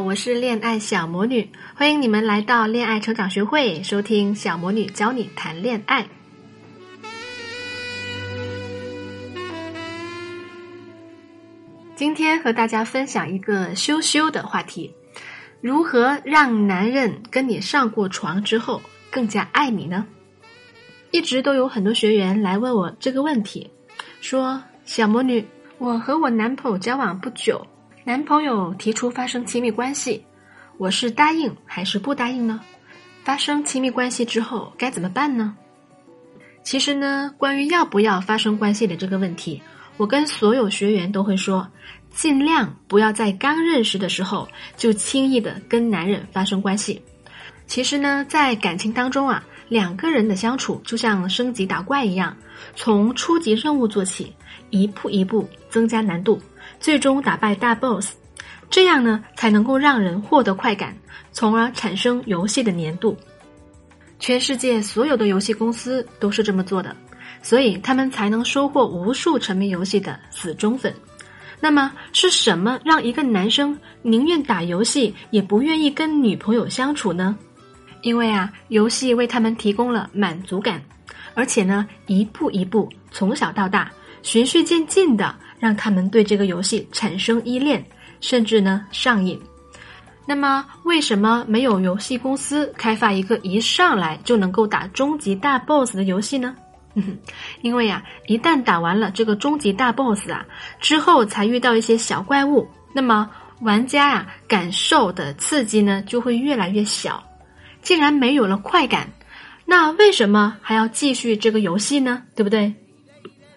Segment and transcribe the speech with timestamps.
[0.00, 6.06] 我是恋爱小魔女，欢迎你们来到恋爱成长学会，收听小魔女教你谈恋爱。
[11.96, 14.94] 今天和大家分享一个羞羞的话题：
[15.60, 20.06] 如何让男人跟你上过床之后更加爱你呢？
[21.10, 23.70] 一直都有很多学员来问我这个问题，
[24.20, 25.44] 说：“小魔女，
[25.78, 27.66] 我和我男朋友交往不久，
[28.08, 30.24] 男朋友提出发生亲密关系，
[30.78, 32.58] 我是答应还是不答应呢？
[33.22, 35.54] 发生亲密关系之后该怎么办呢？”
[36.64, 39.62] 其实呢，关于要不要发生关系的这个问题，
[39.98, 41.68] 我跟所有学员都会说。
[42.10, 47.02] 尽量不要在刚认识的时候就轻易的跟男人发生关系。
[47.66, 52.36] 其实呢，在感情当中啊，两个人的相处就像升级打怪一样，
[52.74, 54.32] 从初级任务做起，
[54.70, 56.40] 一步一步增加难度，
[56.80, 58.14] 最终打败大 boss，
[58.70, 60.96] 这样呢才能够让人获得快感，
[61.32, 63.16] 从而产生游戏的粘度。
[64.18, 66.96] 全世界所有的游戏公司都是这么做的，
[67.42, 70.92] 所以他们才能收获无数沉迷游戏的死忠粉。
[71.60, 77.36] 那么是什么让一个男生宁愿打游戏也不愿意跟女朋友相处呢？
[78.02, 80.82] 因为啊，游戏为他们提供了满足感，
[81.34, 83.90] 而且呢，一步一步从小到大，
[84.22, 87.84] 循序渐进的让他们对这个游戏产生依恋，
[88.20, 89.40] 甚至呢上瘾。
[90.26, 96.54] 那么，为什么没有游戏公司开发一个一上来就能够打终极大 BOSS 的游戏呢？
[97.62, 100.44] 因为呀，一旦打完了这个终极大 BOSS 啊，
[100.80, 103.30] 之后才遇到一些小怪物，那么
[103.60, 107.22] 玩家呀感受的刺激呢就会越来越小。
[107.88, 109.14] 既然没有了快感，
[109.64, 112.24] 那为什么还要继续这个游戏呢？
[112.36, 112.74] 对不对？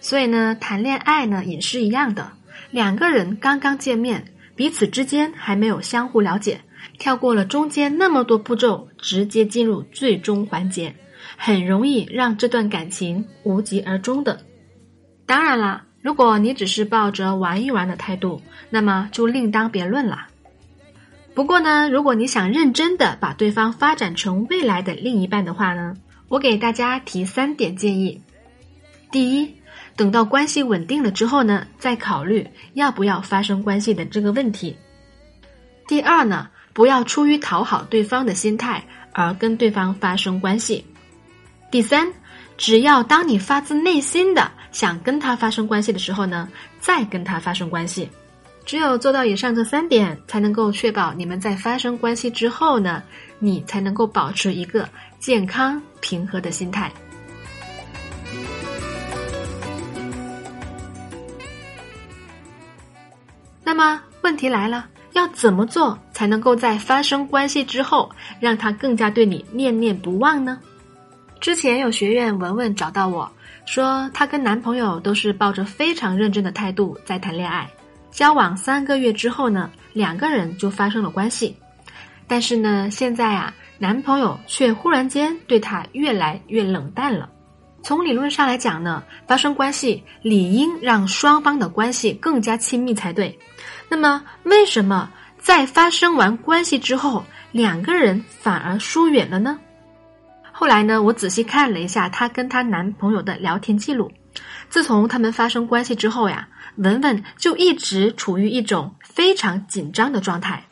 [0.00, 2.32] 所以呢，谈恋爱呢也是一样的，
[2.72, 6.62] 两个人刚刚见面，彼此之间还没有相互了解，
[6.98, 10.92] 跳过了中间那么多步骤，直接进入最终环节。
[11.36, 14.40] 很容易让这段感情无疾而终的。
[15.24, 20.26] 当然啦，如果你只是抱着玩一玩的态度，那么就另当别论啦。
[21.36, 25.94] 不过呢，如果你想认真的把对方发展成未来的另一半的话呢，
[26.28, 28.22] 我给大家提三点建议。
[29.12, 29.54] 第一，
[29.96, 34.78] 等到关系稳定了之后呢，再考虑要不要发生关系的这个问题。
[35.86, 38.82] 第二呢，不要出于讨好对方的心态
[39.12, 40.86] 而跟对方发生关系。
[41.70, 42.10] 第三，
[42.56, 46.48] 只要当你发自内心的想跟他发生关系的时候呢，
[46.80, 48.08] 再跟他发生关系。
[48.66, 53.00] 只有做到以上这三点，才能够确保你们在发生关系之后呢，
[53.38, 54.88] 你才能够保持一个
[55.20, 56.90] 健康平和的心态。
[63.62, 68.10] 那么问题来了，要怎么做才能够在发生关系之后，
[68.40, 70.58] 让他更加对你念念不忘呢？
[71.40, 73.30] 之前有学员文文找到我
[73.64, 77.68] 说，她跟男朋友都是抱着非常认真的态度在谈恋爱，
[78.16, 81.54] 交往三个月之后呢，两个人就发生了关系。
[82.26, 87.28] 但是呢，现在啊，男朋友却忽然间对她越来越冷淡了。
[87.82, 93.38] 从理论上来讲呢，发生关系理应让双方的关系更加亲密才对。
[93.86, 97.22] 那么，为什么在发生完关系之后，
[97.52, 99.58] 两个人反而疏远了呢？
[100.50, 104.10] 后来呢，我仔细看了一下她跟她男朋友的聊天记录。
[104.68, 110.64] 自从他们发生关系之后呀，文文就一直处于一种非常紧张的状态。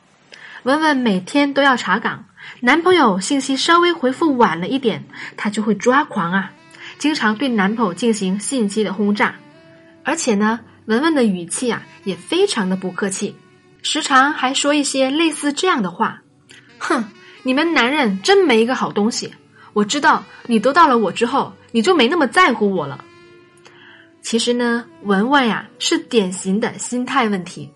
[0.65, 2.25] 文文每天都要查岗，
[2.61, 5.05] 男朋友信息稍微回复晚了一点，
[5.37, 6.53] 她就会抓狂啊，
[6.99, 9.37] 经常对男朋友进行信息的轰炸。
[10.05, 13.37] 而且呢，文文的语气啊也非常的不客气，
[13.83, 16.23] 时常还说一些类似这样的话
[16.79, 17.05] ：“哼，
[17.43, 19.35] 你们男人真没一个好东西。”
[19.75, 23.05] 我知道你得到了我之后，你就没那么在乎我了。
[24.25, 27.71] 其实呢，文文呀是典型的心态问题，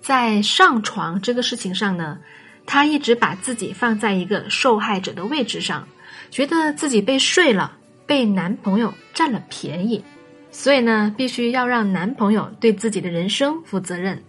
[0.00, 2.20] 在上床这个事情上呢，
[2.66, 5.88] 她一直把自己放在一个受害者的位置上，
[6.30, 10.04] 觉得自己被睡了，被男朋友占了便宜，
[10.52, 14.22] 所以呢，必须要让男朋友对自己的人生负责任。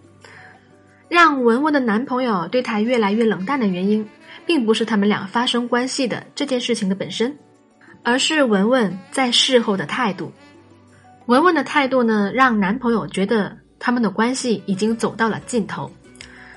[1.08, 4.08] 让文文的男朋友对她越来越冷淡的原因，
[4.44, 7.38] 并不是他们俩发生关系的这件事情的本身，
[8.02, 10.32] 而是文文在事后的态度。
[11.30, 15.88] 文文的态度呢，让男朋友觉得他们的关系已经走到了尽头。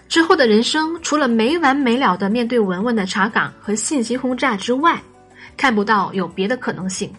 [0.10, 5.00] 之后的人生，除了没完没了的面对文文的查岗和信息轰炸之外，
[5.56, 7.14] 看不到有别的可能性。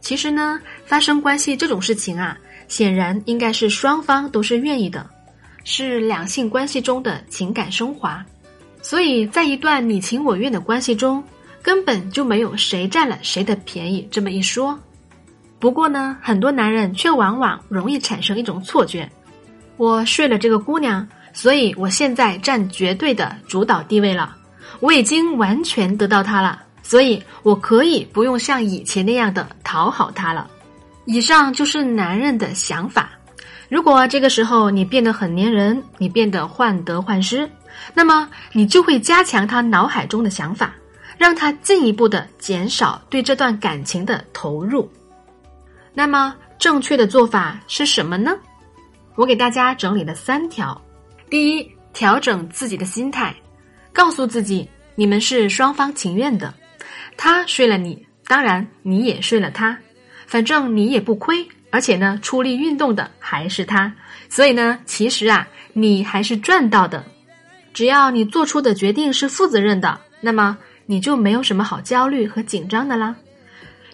[0.00, 2.38] 其实呢，发生关系这种事情啊，
[2.68, 5.04] 显然应该是双方都是愿意的，
[5.64, 8.24] 是两性关系中的情感升华。
[8.80, 11.20] 所以在一段你情我愿的关系中，
[11.62, 14.78] 根本就没有谁占了谁的便宜这么一说。
[15.60, 19.08] 不过呢，很多男人却往往容易产生一种错觉：
[19.76, 21.06] 我睡了这个姑娘。
[21.32, 24.36] 所以，我现在占绝对的主导地位了，
[24.80, 30.50] 我已经完全得到她了，所以我可以不用像以前那样的讨好她了。
[31.04, 33.10] 以上就是男人的想法。
[33.68, 37.48] 如果这个时候你变得很粘人，你变得患得患失，
[37.94, 40.74] 那么你就会加强他脑海中的想法，
[41.16, 44.90] 让他进一步的减少对这段感情的投入。
[45.92, 48.36] 那么，正确的做法是什么呢？
[49.16, 50.80] 我给大家整理了三条。
[51.28, 53.34] 第一，调整自己的心态，
[53.92, 56.52] 告诉自己你们是双方情愿的。
[57.16, 59.76] 他睡了你，当然你也睡了他，
[60.26, 63.92] 反正你也不亏，而且呢，出力运动的还是他，
[64.28, 67.04] 所以呢，其实啊，你还是赚到的。
[67.74, 73.14] 只要你做出的决定是负责任的，那么你就没有什么好焦虑和紧张的啦。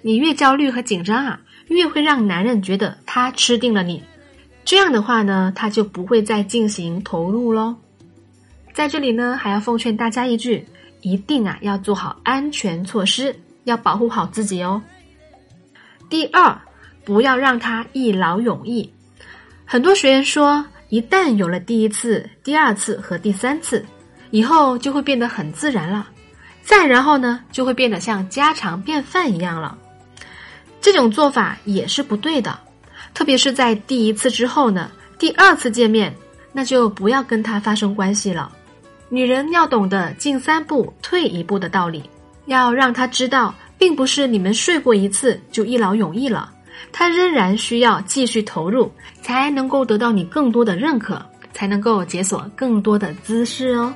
[0.02, 4.02] 你越焦虑和紧张啊，越会让男人觉得他吃定了你。
[4.64, 7.76] 这样的话呢，他就不会再进行投入喽。
[8.72, 10.66] 在这里呢，还要奉劝大家一句：
[11.00, 13.34] 一定啊要做好安全措施，
[13.64, 14.82] 要保护好自己哦。
[16.08, 16.60] 第二，
[17.04, 18.92] 不要让他一劳永逸。
[19.64, 23.84] 很多学员说，一旦有了第一次、第二次和第三次，
[24.30, 26.08] 以后就会变得很自然了，
[26.62, 29.78] 再然后呢，就会变得像家常便饭一样了。
[30.86, 32.56] 这种做法也是不对的。
[33.12, 34.88] 特别是在第一次之后呢，
[35.18, 36.14] 第二次见面，
[36.52, 38.52] 那就不要跟他发生关系了。
[39.08, 42.08] 女人要懂得进三步退一步的道理，
[42.44, 46.52] 要让他知道，并不是你们睡过一次就一劳永逸了，
[46.92, 48.88] 他仍然需要继续投入，
[49.22, 51.20] 才能够得到你更多的认可，
[51.52, 53.92] 才能够解锁更多的姿势哦。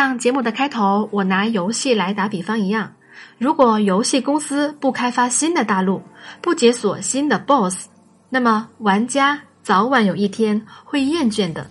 [0.00, 2.94] 像节目的开头，我拿游戏来打比方一样，
[3.36, 6.02] 如果游戏公司不开发新的大陆，
[6.40, 7.84] 不解锁新的 BOSS，
[8.30, 11.66] 那么玩家早晚有一天会厌倦的。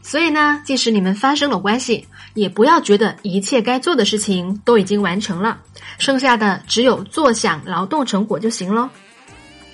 [0.00, 5.58] 所以呢，即使你们发生了关系，也不要觉得一切该做的事情都已经完成了，
[5.98, 8.88] 剩下的只有坐享劳动成果就行喽。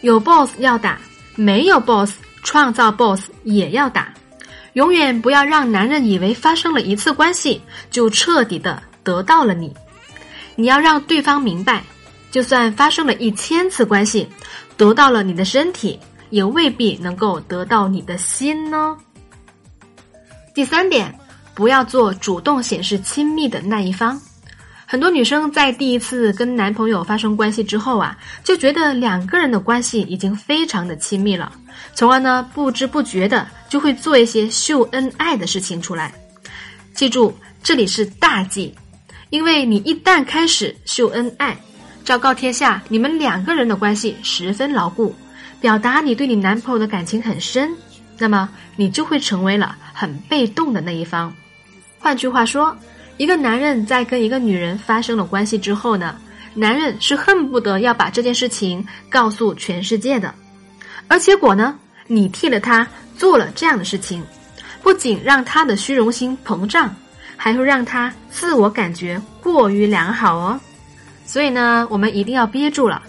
[0.01, 0.99] 有 BOSS 要打，
[1.37, 4.13] 没有 BOSS，创造 BOSS 也要打。
[4.75, 7.61] 永远不要让男人以为发生了一次关系
[7.91, 9.75] 就彻底的得到了你，
[10.55, 11.85] 你要让对方明白，
[12.31, 14.27] 就算发生了一千次关系，
[14.77, 15.99] 得到了你的身体，
[16.31, 18.97] 也未必能够得到你的心呢。
[20.55, 21.15] 第三点，
[21.55, 24.21] 不要做主动显示亲密的那一方。
[24.93, 31.51] 很多女生在第一次跟男朋友发生关系之后啊，就觉得两个人的关系已经非常的亲密了，
[31.95, 36.13] 从而呢不知不觉的就会做一些秀恩爱的事情出来。
[36.93, 38.75] 记住，这里是大忌，
[39.31, 41.57] 因为你一旦开始秀恩爱，
[42.05, 45.15] 昭告天下你们两个人的关系十分牢固，
[45.59, 47.75] 表达你对你男朋友的感情很深，
[48.19, 48.47] 那么
[48.77, 51.35] 你就会成为了很被动的那一方。
[51.99, 52.77] 换句话说。
[53.23, 56.17] 一个男人在跟一个女人发生了关系之后呢，
[56.55, 60.35] 男人是恨不得要把这件事情告诉全世界的，
[61.07, 62.85] 而结果呢，你替了他
[63.17, 64.25] 做了这样的事情，
[64.83, 66.93] 不仅让他的虚荣心膨胀，
[67.37, 70.61] 还会让他自我感觉过于良好哦。
[71.25, 73.01] 所以呢，我们一定要憋住了，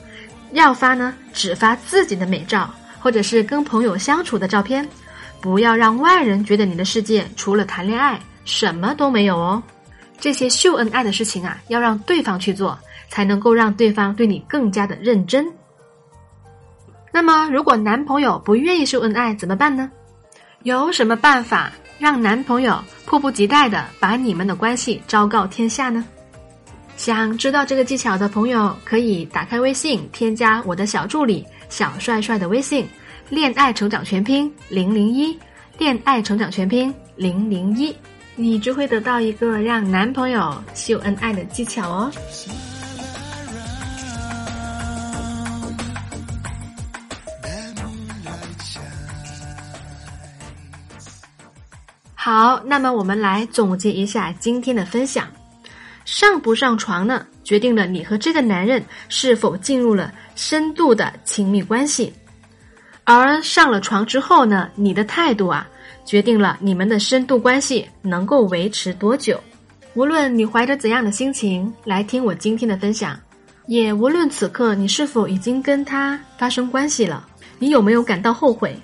[0.52, 4.88] 要发呢只发自己的美照，或者是跟朋友相处的照片，
[5.42, 9.64] 不要让外人觉得你的世界除了谈恋爱什么都没有哦。
[10.24, 15.46] 这些秀恩爱的事情啊，要让对方去做，才能够让对方对你更加的认真。
[17.12, 19.92] 那么，如果男朋友不愿意秀恩爱怎么办呢？
[20.62, 26.06] 有什么办法让男朋友迫不及待的把你们的关系昭告天下呢？
[26.96, 32.88] 想知道这个技巧的朋友，可以打开微信，添加我的小助理小帅帅的微信，
[33.28, 35.38] 恋爱成长全拼零零一，
[35.78, 37.94] 恋爱成长全拼零零一，
[38.36, 42.12] 你就会得到一个让男朋友秀恩爱的技巧哦。
[52.16, 55.28] 好，那么我们来总结一下今天的分享。
[56.06, 62.12] 上不上床呢，决定了你和这个男人是否进入了深度的亲密关系；
[63.04, 65.68] 而上了床之后呢，你的态度啊，
[66.06, 69.40] 决定了你们的深度关系能够维持多久。
[69.94, 73.20] 无论你怀着怎样的心情来听我今天的分享，
[73.68, 77.28] 也无论此刻你是否已经跟他发生关系了，
[77.60, 78.76] 你有没有感到后悔？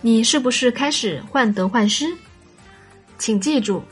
[0.00, 2.06] 你是不是开始患得患失？
[3.18, 3.82] 请记住，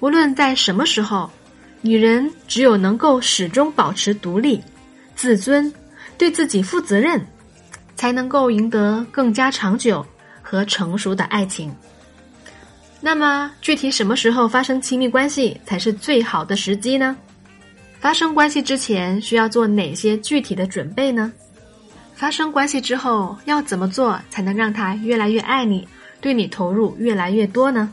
[0.00, 1.30] 无论在什么时候。
[1.86, 4.58] 女人只有能够始终保持独立、
[5.14, 5.70] 自尊，
[6.16, 7.22] 对自己负责任，
[7.94, 10.02] 才能够赢得更加长久
[10.40, 11.70] 和成熟的爱情。
[13.06, 17.14] 那么，具体什么时候发生亲密关系才是最好的时机呢？
[18.00, 21.30] 发生关系之前需要做哪些具体的准备呢？
[22.14, 25.86] 发生关系之后要怎么做才能让他越来越爱你，
[26.18, 27.92] 对你投入越来越多呢？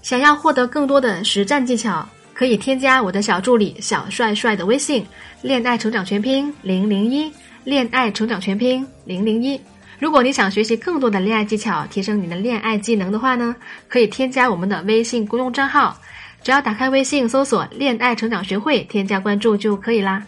[0.00, 2.08] 想要获得更多的实战技巧。
[2.32, 5.04] 可以添加我的小助理小帅帅的微信，
[5.42, 7.30] 恋爱成长全拼零零一，
[7.64, 9.60] 恋爱成长全拼零零一。
[9.98, 13.54] 如果你想学习更多的恋爱技巧，提升你的恋爱技能的话呢，
[13.88, 15.98] 可以添加我们的微信公众账号，
[16.42, 20.22] 只要打开微信搜索“恋爱成长学会”，添加关注就可以啦。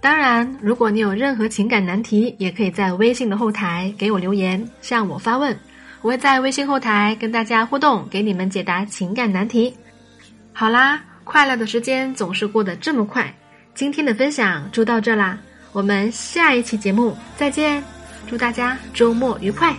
[0.00, 5.56] 当然，如果你有任何情感难题，也可以在微信的后台给我留言，向我发问，
[6.02, 9.74] 我会在微信后台跟大家互动，给你们解答情感难题。
[10.52, 11.00] 好啦。
[11.26, 13.34] 快乐的时间总是过得这么快，
[13.74, 15.38] 今天的分享就到这啦，
[15.72, 17.82] 我们下一期节目再见，
[18.26, 19.74] 祝大家周末愉快。